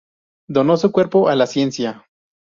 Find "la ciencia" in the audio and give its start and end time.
1.35-2.07